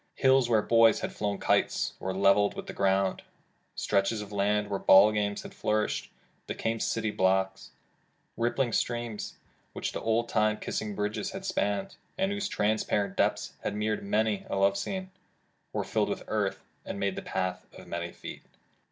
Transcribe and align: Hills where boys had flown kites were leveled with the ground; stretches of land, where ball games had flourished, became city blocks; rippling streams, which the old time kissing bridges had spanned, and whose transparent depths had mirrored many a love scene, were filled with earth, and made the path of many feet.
Hills 0.15 0.49
where 0.49 0.63
boys 0.63 1.01
had 1.01 1.13
flown 1.13 1.37
kites 1.37 1.93
were 1.99 2.11
leveled 2.11 2.55
with 2.55 2.65
the 2.65 2.73
ground; 2.73 3.21
stretches 3.75 4.19
of 4.19 4.31
land, 4.31 4.67
where 4.67 4.79
ball 4.79 5.11
games 5.11 5.43
had 5.43 5.53
flourished, 5.53 6.11
became 6.47 6.79
city 6.79 7.11
blocks; 7.11 7.69
rippling 8.35 8.73
streams, 8.73 9.37
which 9.73 9.91
the 9.91 10.01
old 10.01 10.27
time 10.27 10.57
kissing 10.57 10.95
bridges 10.95 11.29
had 11.33 11.45
spanned, 11.45 11.97
and 12.17 12.31
whose 12.31 12.47
transparent 12.49 13.15
depths 13.15 13.53
had 13.63 13.75
mirrored 13.75 14.03
many 14.03 14.43
a 14.49 14.55
love 14.55 14.75
scene, 14.75 15.11
were 15.71 15.83
filled 15.83 16.09
with 16.09 16.23
earth, 16.27 16.63
and 16.83 16.99
made 16.99 17.15
the 17.15 17.21
path 17.21 17.67
of 17.77 17.85
many 17.87 18.11
feet. 18.11 18.41